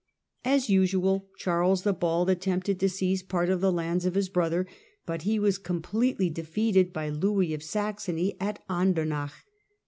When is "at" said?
8.39-8.63